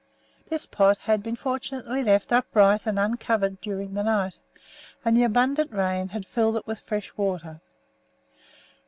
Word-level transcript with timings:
This 0.49 0.65
pot 0.65 0.97
had 0.97 1.21
been 1.21 1.35
fortunately 1.35 2.03
left 2.03 2.31
upright 2.31 2.87
and 2.87 2.97
uncoveredduring 2.97 3.93
the 3.93 4.01
night, 4.01 4.39
and 5.05 5.15
the 5.15 5.21
abundant 5.23 5.71
rain 5.71 6.07
had 6.09 6.25
filled 6.25 6.55
it 6.55 6.65
with 6.65 6.79
fresh 6.79 7.15
water. 7.15 7.61